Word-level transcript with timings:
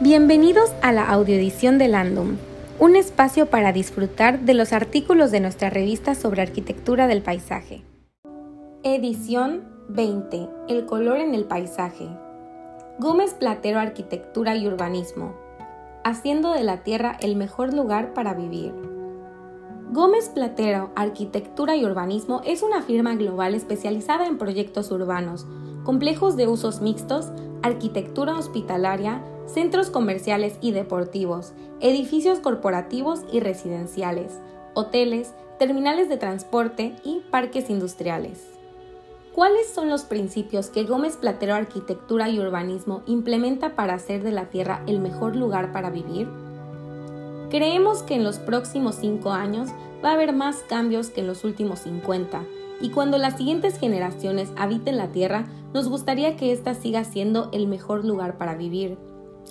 Bienvenidos 0.00 0.70
a 0.80 0.92
la 0.92 1.10
audioedición 1.10 1.76
de 1.76 1.88
Landum, 1.88 2.36
un 2.78 2.94
espacio 2.94 3.46
para 3.46 3.72
disfrutar 3.72 4.38
de 4.42 4.54
los 4.54 4.72
artículos 4.72 5.32
de 5.32 5.40
nuestra 5.40 5.70
revista 5.70 6.14
sobre 6.14 6.40
arquitectura 6.40 7.08
del 7.08 7.20
paisaje. 7.20 7.82
Edición 8.84 9.64
20. 9.88 10.48
El 10.68 10.86
color 10.86 11.18
en 11.18 11.34
el 11.34 11.46
paisaje. 11.46 12.08
Gómez 13.00 13.34
Platero 13.34 13.80
Arquitectura 13.80 14.54
y 14.54 14.68
Urbanismo. 14.68 15.34
Haciendo 16.04 16.52
de 16.52 16.62
la 16.62 16.84
Tierra 16.84 17.16
el 17.20 17.34
mejor 17.34 17.74
lugar 17.74 18.14
para 18.14 18.34
vivir. 18.34 18.72
Gómez 19.90 20.28
Platero 20.28 20.92
Arquitectura 20.94 21.74
y 21.74 21.84
Urbanismo 21.84 22.40
es 22.44 22.62
una 22.62 22.82
firma 22.82 23.16
global 23.16 23.56
especializada 23.56 24.28
en 24.28 24.38
proyectos 24.38 24.92
urbanos, 24.92 25.44
complejos 25.82 26.36
de 26.36 26.46
usos 26.46 26.82
mixtos, 26.82 27.32
arquitectura 27.62 28.38
hospitalaria, 28.38 29.24
centros 29.48 29.90
comerciales 29.90 30.56
y 30.60 30.72
deportivos, 30.72 31.52
edificios 31.80 32.40
corporativos 32.40 33.20
y 33.32 33.40
residenciales, 33.40 34.38
hoteles, 34.74 35.32
terminales 35.58 36.08
de 36.08 36.16
transporte 36.16 36.94
y 37.04 37.22
parques 37.30 37.70
industriales. 37.70 38.46
¿Cuáles 39.34 39.68
son 39.68 39.88
los 39.88 40.02
principios 40.02 40.68
que 40.68 40.84
Gómez 40.84 41.16
Platero 41.16 41.54
Arquitectura 41.54 42.28
y 42.28 42.40
Urbanismo 42.40 43.02
implementa 43.06 43.76
para 43.76 43.94
hacer 43.94 44.22
de 44.22 44.32
la 44.32 44.46
Tierra 44.46 44.82
el 44.86 45.00
mejor 45.00 45.36
lugar 45.36 45.72
para 45.72 45.90
vivir? 45.90 46.28
Creemos 47.50 48.02
que 48.02 48.14
en 48.14 48.24
los 48.24 48.38
próximos 48.38 48.96
cinco 48.96 49.30
años 49.30 49.70
va 50.04 50.10
a 50.10 50.14
haber 50.14 50.32
más 50.32 50.56
cambios 50.68 51.10
que 51.10 51.20
en 51.20 51.28
los 51.28 51.44
últimos 51.44 51.80
50, 51.80 52.42
y 52.80 52.90
cuando 52.90 53.18
las 53.18 53.36
siguientes 53.36 53.78
generaciones 53.78 54.50
habiten 54.56 54.96
la 54.96 55.08
Tierra, 55.08 55.46
nos 55.72 55.88
gustaría 55.88 56.36
que 56.36 56.52
ésta 56.52 56.74
siga 56.74 57.04
siendo 57.04 57.48
el 57.52 57.66
mejor 57.66 58.04
lugar 58.04 58.38
para 58.38 58.54
vivir, 58.54 58.98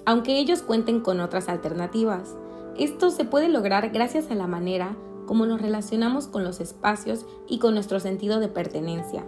aunque 0.05 0.39
ellos 0.39 0.61
cuenten 0.61 1.01
con 1.01 1.19
otras 1.19 1.49
alternativas. 1.49 2.35
Esto 2.77 3.09
se 3.09 3.25
puede 3.25 3.49
lograr 3.49 3.89
gracias 3.89 4.29
a 4.31 4.35
la 4.35 4.47
manera 4.47 4.95
como 5.25 5.45
nos 5.45 5.61
relacionamos 5.61 6.27
con 6.27 6.43
los 6.43 6.59
espacios 6.59 7.25
y 7.47 7.59
con 7.59 7.73
nuestro 7.73 7.99
sentido 7.99 8.39
de 8.39 8.47
pertenencia. 8.47 9.25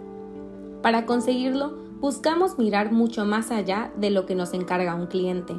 Para 0.82 1.06
conseguirlo, 1.06 1.76
buscamos 2.00 2.58
mirar 2.58 2.90
mucho 2.90 3.24
más 3.26 3.50
allá 3.50 3.92
de 3.96 4.10
lo 4.10 4.26
que 4.26 4.34
nos 4.34 4.54
encarga 4.54 4.94
un 4.94 5.06
cliente, 5.06 5.54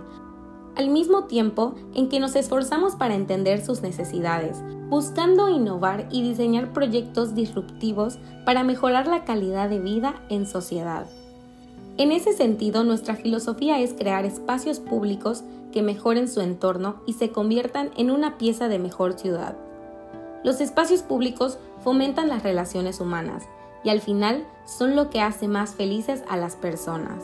al 0.75 0.89
mismo 0.89 1.25
tiempo 1.25 1.75
en 1.93 2.09
que 2.09 2.19
nos 2.19 2.35
esforzamos 2.35 2.95
para 2.95 3.15
entender 3.15 3.63
sus 3.63 3.81
necesidades, 3.81 4.63
buscando 4.89 5.49
innovar 5.49 6.07
y 6.11 6.23
diseñar 6.23 6.73
proyectos 6.73 7.35
disruptivos 7.35 8.17
para 8.45 8.63
mejorar 8.63 9.07
la 9.07 9.25
calidad 9.25 9.69
de 9.69 9.79
vida 9.79 10.23
en 10.29 10.47
sociedad. 10.47 11.05
En 12.01 12.11
ese 12.11 12.33
sentido, 12.33 12.83
nuestra 12.83 13.15
filosofía 13.15 13.79
es 13.79 13.93
crear 13.93 14.25
espacios 14.25 14.79
públicos 14.79 15.43
que 15.71 15.83
mejoren 15.83 16.27
su 16.27 16.41
entorno 16.41 16.95
y 17.05 17.13
se 17.13 17.29
conviertan 17.29 17.91
en 17.95 18.09
una 18.09 18.39
pieza 18.39 18.67
de 18.67 18.79
mejor 18.79 19.13
ciudad. 19.19 19.55
Los 20.43 20.61
espacios 20.61 21.03
públicos 21.03 21.59
fomentan 21.83 22.27
las 22.27 22.41
relaciones 22.41 23.01
humanas 23.01 23.43
y 23.83 23.89
al 23.89 24.01
final 24.01 24.47
son 24.65 24.95
lo 24.95 25.11
que 25.11 25.21
hace 25.21 25.47
más 25.47 25.75
felices 25.75 26.23
a 26.27 26.37
las 26.37 26.55
personas. 26.55 27.23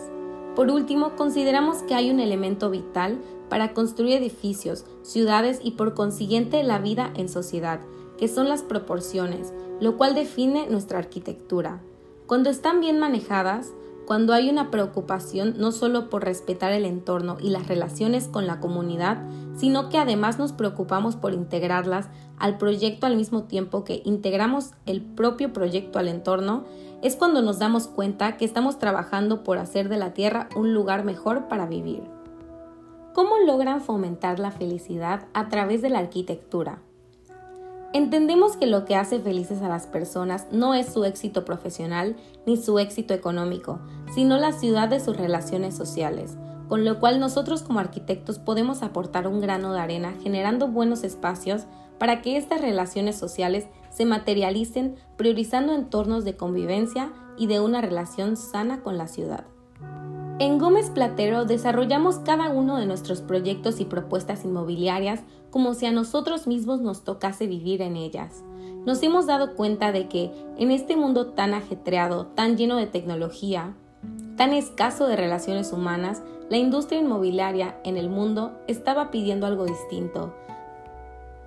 Por 0.56 0.69
último, 0.69 1.16
consideramos 1.16 1.78
que 1.78 1.95
hay 1.95 2.12
un 2.12 2.19
elemento 2.19 2.69
vital 2.69 3.17
para 3.50 3.73
construir 3.73 4.17
edificios, 4.17 4.86
ciudades 5.02 5.59
y 5.64 5.72
por 5.72 5.95
consiguiente 5.95 6.62
la 6.62 6.78
vida 6.78 7.12
en 7.16 7.30
sociedad, 7.30 7.80
que 8.19 8.28
son 8.28 8.47
las 8.47 8.62
proporciones, 8.62 9.53
lo 9.80 9.97
cual 9.97 10.14
define 10.14 10.67
nuestra 10.69 11.00
arquitectura. 11.00 11.81
Cuando 12.28 12.52
están 12.52 12.80
bien 12.80 13.00
manejadas, 13.00 13.72
cuando 14.08 14.31
hay 14.31 14.50
una 14.50 14.72
preocupación 14.72 15.55
no 15.58 15.73
solo 15.73 16.09
por 16.09 16.23
respetar 16.23 16.72
el 16.72 16.86
entorno 16.86 17.36
y 17.41 17.50
las 17.50 17.67
relaciones 17.67 18.30
con 18.30 18.47
la 18.47 18.61
comunidad, 18.61 19.22
sino 19.58 19.89
que 19.89 19.97
además 19.97 20.39
nos 20.39 20.53
preocupamos 20.53 21.17
por 21.17 21.33
integrarlas 21.33 22.08
al 22.39 22.58
proyecto 22.58 23.05
al 23.05 23.17
mismo 23.17 23.44
tiempo 23.44 23.83
que 23.83 24.02
integramos 24.05 24.72
el 24.85 25.01
propio 25.01 25.51
proyecto 25.51 26.00
al 26.00 26.07
entorno, 26.07 26.63
es 27.01 27.18
cuando 27.18 27.41
nos 27.41 27.59
damos 27.59 27.88
cuenta 27.88 28.38
que 28.38 28.45
estamos 28.45 28.79
trabajando 28.79 29.44
por 29.44 29.57
hacer 29.57 29.90
de 29.90 29.97
la 29.97 30.13
Tierra 30.13 30.47
un 30.56 30.74
lugar 30.74 31.03
mejor 31.03 31.50
para 31.50 31.66
vivir. 31.66 32.03
¿Cómo 33.13 33.38
logran 33.45 33.81
fomentar 33.81 34.39
la 34.39 34.51
felicidad 34.51 35.28
a 35.34 35.50
través 35.50 35.81
de 35.81 35.89
la 35.89 36.00
arquitectura? 36.00 36.79
Entendemos 37.94 38.58
que 38.58 38.68
lo 38.68 38.84
que 38.84 38.96
hace 38.96 39.20
felices 39.20 39.62
a 39.62 39.70
las 39.70 39.88
personas 39.88 40.48
no 40.52 40.74
es 40.74 40.92
su 40.92 41.06
éxito 41.06 41.46
profesional 41.46 42.18
ni 42.46 42.58
su 42.58 42.80
éxito 42.80 43.14
económico, 43.14 43.80
sino 44.14 44.38
la 44.38 44.52
ciudad 44.52 44.90
de 44.90 45.00
sus 45.00 45.16
relaciones 45.16 45.75
sociales, 45.75 46.36
con 46.68 46.84
lo 46.84 47.00
cual 47.00 47.20
nosotros 47.20 47.64
como 47.64 47.80
arquitectos 47.80 48.40
podemos 48.40 48.84
aportar 48.84 49.25
un 49.28 49.40
grano 49.40 49.74
de 49.74 49.80
arena 49.80 50.14
generando 50.22 50.68
buenos 50.68 51.03
espacios 51.03 51.64
para 51.98 52.22
que 52.22 52.38
estas 52.38 52.62
relaciones 52.62 53.16
sociales 53.16 53.68
se 53.90 54.06
materialicen 54.06 54.96
priorizando 55.16 55.74
entornos 55.74 56.25
de 56.25 56.36
convivencia 56.36 57.14
y 57.38 57.48
de 57.48 57.62
una 57.62 57.81
relación 57.81 58.36
sana 58.36 58.81
con 58.81 58.98
la 58.98 59.08
ciudad. 59.08 59.46
En 60.40 60.59
Gómez 60.59 60.92
Platero 60.92 61.46
desarrollamos 61.46 62.20
cada 62.20 62.50
uno 62.52 62.78
de 62.78 62.86
nuestros 62.86 63.22
proyectos 63.22 63.80
y 63.80 63.86
propuestas 63.86 64.46
inmobiliarias 64.46 65.22
como 65.50 65.74
si 65.74 65.88
a 65.88 65.92
nosotros 65.92 66.46
mismos 66.46 66.80
nos 66.80 67.03
tocase 67.03 67.48
vivir 67.48 67.81
en 67.81 67.96
ellas. 67.96 68.44
Nos 68.86 69.02
hemos 69.02 69.25
dado 69.25 69.56
cuenta 69.56 69.92
de 69.92 70.08
que 70.08 70.31
en 70.59 70.70
este 70.70 70.96
mundo 70.96 71.28
tan 71.31 71.56
ajetreado, 71.56 72.28
tan 72.28 72.56
lleno 72.56 72.75
de 72.75 72.86
tecnología, 72.86 73.74
tan 74.36 74.53
escaso 74.53 75.08
de 75.08 75.16
relaciones 75.16 75.74
humanas, 75.74 76.22
la 76.52 76.58
industria 76.58 77.00
inmobiliaria 77.00 77.75
en 77.84 77.98
el 77.98 78.08
mundo 78.08 78.52
estaba 78.68 79.09
pidiendo 79.09 79.48
algo 79.48 79.66
distinto. 79.66 80.36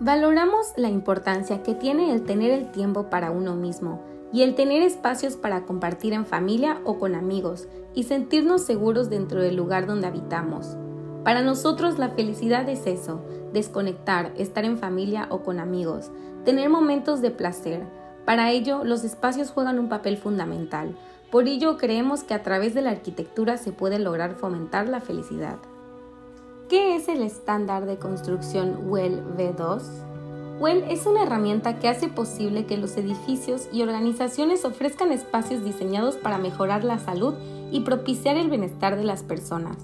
Valoramos 0.00 0.72
la 0.76 0.88
importancia 0.88 1.62
que 1.62 1.74
tiene 1.74 2.12
el 2.12 2.24
tener 2.24 2.50
el 2.50 2.72
tiempo 2.72 3.04
para 3.04 3.30
uno 3.30 3.54
mismo, 3.54 4.00
y 4.32 4.42
el 4.42 4.54
tener 4.54 4.82
espacios 4.82 5.36
para 5.36 5.64
compartir 5.64 6.12
en 6.12 6.26
familia 6.26 6.80
o 6.84 6.98
con 6.98 7.14
amigos 7.14 7.68
y 7.94 8.04
sentirnos 8.04 8.62
seguros 8.62 9.10
dentro 9.10 9.42
del 9.42 9.56
lugar 9.56 9.86
donde 9.86 10.06
habitamos. 10.06 10.76
Para 11.24 11.42
nosotros 11.42 11.98
la 11.98 12.10
felicidad 12.10 12.68
es 12.68 12.86
eso, 12.86 13.20
desconectar, 13.52 14.32
estar 14.36 14.64
en 14.64 14.78
familia 14.78 15.26
o 15.30 15.40
con 15.42 15.58
amigos, 15.58 16.10
tener 16.44 16.70
momentos 16.70 17.20
de 17.20 17.30
placer. 17.30 17.86
Para 18.24 18.50
ello, 18.50 18.84
los 18.84 19.04
espacios 19.04 19.50
juegan 19.50 19.78
un 19.78 19.88
papel 19.88 20.16
fundamental. 20.16 20.96
Por 21.30 21.46
ello, 21.46 21.76
creemos 21.76 22.24
que 22.24 22.34
a 22.34 22.42
través 22.42 22.74
de 22.74 22.82
la 22.82 22.90
arquitectura 22.90 23.56
se 23.56 23.72
puede 23.72 23.98
lograr 23.98 24.34
fomentar 24.34 24.88
la 24.88 25.00
felicidad. 25.00 25.58
¿Qué 26.68 26.96
es 26.96 27.08
el 27.08 27.22
estándar 27.22 27.84
de 27.86 27.98
construcción 27.98 28.88
WELL 28.88 29.22
V2? 29.36 30.09
WELL 30.60 30.84
es 30.90 31.06
una 31.06 31.22
herramienta 31.22 31.78
que 31.78 31.88
hace 31.88 32.08
posible 32.08 32.66
que 32.66 32.76
los 32.76 32.94
edificios 32.98 33.70
y 33.72 33.80
organizaciones 33.80 34.66
ofrezcan 34.66 35.10
espacios 35.10 35.64
diseñados 35.64 36.16
para 36.16 36.36
mejorar 36.36 36.84
la 36.84 36.98
salud 36.98 37.32
y 37.72 37.80
propiciar 37.80 38.36
el 38.36 38.50
bienestar 38.50 38.96
de 38.96 39.04
las 39.04 39.22
personas. 39.22 39.78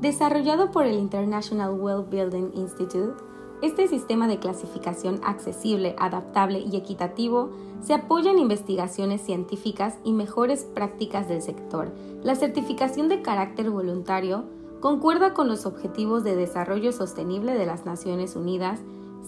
Desarrollado 0.00 0.72
por 0.72 0.86
el 0.86 0.98
International 0.98 1.72
Well 1.78 2.04
Building 2.10 2.50
Institute, 2.54 3.22
este 3.62 3.86
sistema 3.86 4.26
de 4.26 4.40
clasificación 4.40 5.20
accesible, 5.22 5.94
adaptable 6.00 6.58
y 6.58 6.74
equitativo 6.76 7.50
se 7.80 7.94
apoya 7.94 8.32
en 8.32 8.40
investigaciones 8.40 9.20
científicas 9.20 9.98
y 10.02 10.12
mejores 10.12 10.64
prácticas 10.64 11.28
del 11.28 11.42
sector. 11.42 11.92
La 12.24 12.34
certificación 12.34 13.08
de 13.08 13.22
carácter 13.22 13.70
voluntario 13.70 14.46
concuerda 14.80 15.32
con 15.32 15.46
los 15.46 15.64
Objetivos 15.64 16.24
de 16.24 16.34
Desarrollo 16.34 16.90
Sostenible 16.90 17.54
de 17.54 17.66
las 17.66 17.86
Naciones 17.86 18.34
Unidas 18.34 18.80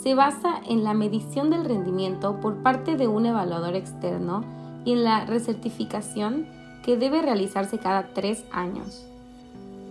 se 0.03 0.15
basa 0.15 0.61
en 0.67 0.85
la 0.85 0.95
medición 0.95 1.51
del 1.51 1.65
rendimiento 1.65 2.41
por 2.41 2.57
parte 2.63 2.97
de 2.97 3.09
un 3.09 3.27
evaluador 3.27 3.75
externo 3.75 4.45
y 4.85 4.93
en 4.93 5.05
la 5.05 5.25
recertificación 5.25 6.47
que 6.85 6.97
debe 6.97 7.21
realizarse 7.21 7.79
cada 7.79 8.09
tres 8.15 8.45
años. 8.53 9.05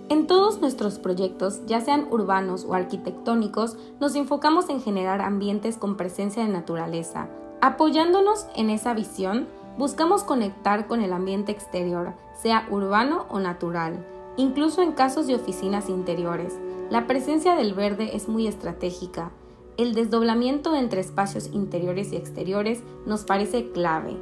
En 0.10 0.26
todos 0.26 0.62
nuestros 0.62 1.00
proyectos, 1.00 1.66
ya 1.66 1.82
sean 1.82 2.08
urbanos 2.10 2.64
o 2.64 2.74
arquitectónicos, 2.74 3.78
nos 4.00 4.16
enfocamos 4.16 4.70
en 4.70 4.82
generar 4.82 5.22
ambientes 5.22 5.76
con 5.78 5.98
presencia 5.98 6.44
de 6.44 6.50
naturaleza. 6.50 7.28
Apoyándonos 7.60 8.48
en 8.56 8.70
esa 8.70 8.94
visión, 8.94 9.48
buscamos 9.78 10.24
conectar 10.24 10.88
con 10.88 11.02
el 11.02 11.12
ambiente 11.12 11.52
exterior, 11.52 12.14
sea 12.42 12.66
urbano 12.72 13.26
o 13.30 13.40
natural, 13.40 14.06
incluso 14.38 14.82
en 14.82 14.94
casos 14.94 15.28
de 15.28 15.36
oficinas 15.36 15.90
interiores. 15.90 16.58
La 16.90 17.06
presencia 17.06 17.56
del 17.56 17.74
verde 17.74 18.16
es 18.16 18.30
muy 18.30 18.48
estratégica, 18.48 19.32
el 19.78 19.94
desdoblamiento 19.94 20.76
entre 20.76 21.02
espacios 21.02 21.52
interiores 21.54 22.12
y 22.12 22.16
exteriores 22.16 22.82
nos 23.06 23.24
parece 23.24 23.72
clave. 23.72 24.18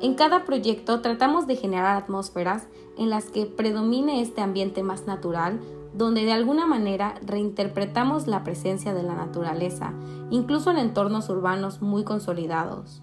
En 0.00 0.14
cada 0.14 0.44
proyecto 0.44 1.00
tratamos 1.00 1.46
de 1.46 1.56
generar 1.56 1.96
atmósferas 1.96 2.68
en 2.96 3.10
las 3.10 3.26
que 3.26 3.46
predomine 3.46 4.20
este 4.20 4.40
ambiente 4.40 4.82
más 4.82 5.06
natural, 5.06 5.60
donde 5.94 6.24
de 6.24 6.32
alguna 6.32 6.66
manera 6.66 7.16
reinterpretamos 7.24 8.26
la 8.26 8.44
presencia 8.44 8.94
de 8.94 9.02
la 9.02 9.14
naturaleza, 9.14 9.92
incluso 10.30 10.70
en 10.70 10.78
entornos 10.78 11.28
urbanos 11.28 11.82
muy 11.82 12.04
consolidados. 12.04 13.02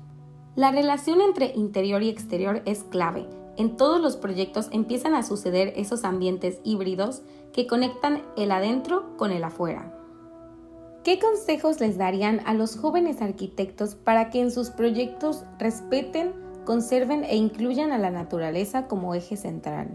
La 0.56 0.72
relación 0.72 1.22
entre 1.22 1.54
interior 1.56 2.02
y 2.02 2.10
exterior 2.10 2.62
es 2.66 2.84
clave. 2.84 3.28
en 3.58 3.76
todos 3.76 4.00
los 4.00 4.16
proyectos 4.16 4.70
empiezan 4.72 5.14
a 5.16 5.24
suceder 5.24 5.74
esos 5.76 6.06
ambientes 6.06 6.62
híbridos 6.64 7.24
que 7.52 7.68
conectan 7.68 8.24
el 8.38 8.52
adentro 8.52 9.18
con 9.18 9.32
el 9.32 9.44
afuera. 9.44 9.99
¿Qué 11.04 11.18
consejos 11.18 11.80
les 11.80 11.98
darían 11.98 12.42
a 12.46 12.54
los 12.54 12.76
jóvenes 12.76 13.22
arquitectos 13.22 13.96
para 13.96 14.30
que 14.30 14.42
en 14.42 14.52
sus 14.52 14.70
proyectos 14.70 15.46
respeten, 15.58 16.34
conserven 16.66 17.24
e 17.24 17.38
incluyan 17.38 17.94
a 17.94 17.98
la 17.98 18.12
naturaleza 18.12 18.88
como 18.88 19.16
eje 19.16 19.38
central? 19.38 19.88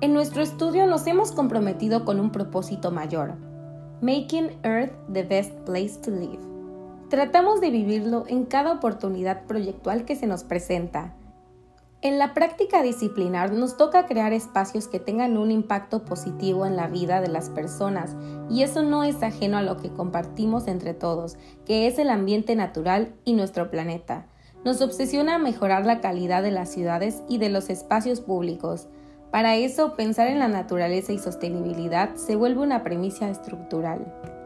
En 0.00 0.14
nuestro 0.14 0.42
estudio 0.42 0.86
nos 0.86 1.06
hemos 1.06 1.32
comprometido 1.32 2.06
con 2.06 2.20
un 2.20 2.32
propósito 2.32 2.90
mayor, 2.90 3.34
Making 4.00 4.50
Earth 4.64 4.92
the 5.12 5.24
Best 5.24 5.52
Place 5.66 5.98
to 6.02 6.10
Live. 6.10 6.40
Tratamos 7.10 7.60
de 7.60 7.70
vivirlo 7.70 8.24
en 8.26 8.46
cada 8.46 8.72
oportunidad 8.72 9.44
proyectual 9.44 10.06
que 10.06 10.16
se 10.16 10.26
nos 10.26 10.42
presenta, 10.42 11.14
en 12.02 12.18
la 12.18 12.34
práctica 12.34 12.82
disciplinar 12.82 13.52
nos 13.52 13.76
toca 13.76 14.06
crear 14.06 14.32
espacios 14.32 14.88
que 14.88 14.98
tengan 14.98 15.38
un 15.38 15.52
impacto 15.52 16.04
positivo 16.04 16.66
en 16.66 16.74
la 16.74 16.88
vida 16.88 17.20
de 17.20 17.28
las 17.28 17.48
personas 17.48 18.16
y 18.50 18.64
eso 18.64 18.82
no 18.82 19.04
es 19.04 19.22
ajeno 19.22 19.56
a 19.56 19.62
lo 19.62 19.76
que 19.76 19.92
compartimos 19.92 20.66
entre 20.66 20.94
todos, 20.94 21.36
que 21.64 21.86
es 21.86 22.00
el 22.00 22.10
ambiente 22.10 22.56
natural 22.56 23.14
y 23.24 23.34
nuestro 23.34 23.70
planeta. 23.70 24.26
Nos 24.64 24.80
obsesiona 24.82 25.38
mejorar 25.38 25.86
la 25.86 26.00
calidad 26.00 26.42
de 26.42 26.50
las 26.50 26.72
ciudades 26.72 27.22
y 27.28 27.38
de 27.38 27.50
los 27.50 27.70
espacios 27.70 28.20
públicos. 28.20 28.88
Para 29.30 29.54
eso, 29.54 29.94
pensar 29.94 30.26
en 30.26 30.40
la 30.40 30.48
naturaleza 30.48 31.12
y 31.12 31.18
sostenibilidad 31.18 32.16
se 32.16 32.34
vuelve 32.34 32.62
una 32.62 32.82
premisa 32.82 33.30
estructural. 33.30 34.41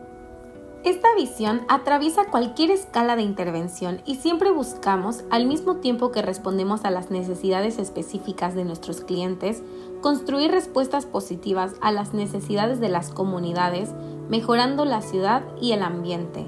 Esta 0.86 1.08
visión 1.16 1.62
atraviesa 1.66 2.26
cualquier 2.26 2.70
escala 2.70 3.16
de 3.16 3.22
intervención 3.22 4.02
y 4.06 4.14
siempre 4.14 4.52
buscamos, 4.52 5.24
al 5.30 5.44
mismo 5.44 5.78
tiempo 5.78 6.12
que 6.12 6.22
respondemos 6.22 6.84
a 6.84 6.92
las 6.92 7.10
necesidades 7.10 7.80
específicas 7.80 8.54
de 8.54 8.64
nuestros 8.64 9.00
clientes, 9.00 9.64
construir 10.00 10.52
respuestas 10.52 11.04
positivas 11.04 11.74
a 11.80 11.90
las 11.90 12.14
necesidades 12.14 12.78
de 12.78 12.88
las 12.88 13.10
comunidades, 13.10 13.90
mejorando 14.28 14.84
la 14.84 15.02
ciudad 15.02 15.42
y 15.60 15.72
el 15.72 15.82
ambiente. 15.82 16.46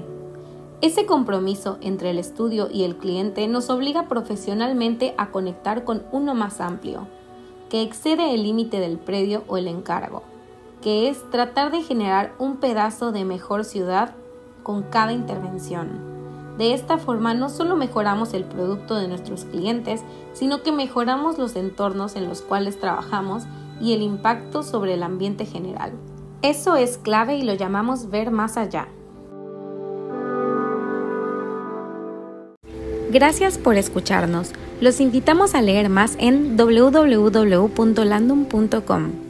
Ese 0.79 1.05
compromiso 1.05 1.77
entre 1.81 2.11
el 2.11 2.17
estudio 2.17 2.69
y 2.71 2.83
el 2.83 2.95
cliente 2.95 3.45
nos 3.49 3.69
obliga 3.69 4.07
profesionalmente 4.07 5.15
a 5.17 5.31
conectar 5.31 5.83
con 5.83 6.05
uno 6.13 6.33
más 6.33 6.61
amplio, 6.61 7.09
que 7.67 7.81
excede 7.81 8.33
el 8.33 8.43
límite 8.43 8.79
del 8.79 8.99
predio 8.99 9.43
o 9.49 9.57
el 9.57 9.67
encargo, 9.67 10.23
que 10.81 11.09
es 11.09 11.29
tratar 11.29 11.73
de 11.73 11.81
generar 11.81 12.35
un 12.39 12.55
pedazo 12.55 13.11
de 13.11 13.25
mejor 13.25 13.65
ciudad 13.65 14.15
con 14.63 14.83
cada 14.83 15.13
intervención. 15.13 16.09
De 16.57 16.73
esta 16.73 16.97
forma 16.97 17.33
no 17.33 17.49
solo 17.49 17.77
mejoramos 17.77 18.33
el 18.33 18.43
producto 18.43 18.95
de 18.95 19.07
nuestros 19.07 19.45
clientes, 19.45 20.01
sino 20.33 20.61
que 20.61 20.73
mejoramos 20.73 21.37
los 21.37 21.55
entornos 21.55 22.15
en 22.15 22.27
los 22.27 22.41
cuales 22.41 22.79
trabajamos 22.79 23.43
y 23.79 23.93
el 23.93 24.01
impacto 24.01 24.63
sobre 24.63 24.95
el 24.95 25.03
ambiente 25.03 25.45
general. 25.45 25.93
Eso 26.41 26.75
es 26.75 26.97
clave 26.97 27.37
y 27.37 27.43
lo 27.43 27.53
llamamos 27.53 28.09
ver 28.09 28.31
más 28.31 28.57
allá. 28.57 28.89
Gracias 33.11 33.57
por 33.57 33.75
escucharnos. 33.75 34.51
Los 34.81 34.99
invitamos 34.99 35.55
a 35.55 35.61
leer 35.61 35.87
más 35.89 36.17
en 36.19 36.57
www.landum.com. 36.57 39.28